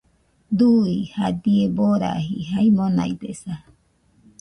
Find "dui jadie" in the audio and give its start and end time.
0.61-1.65